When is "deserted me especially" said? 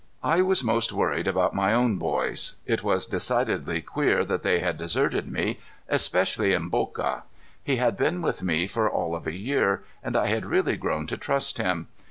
4.75-6.49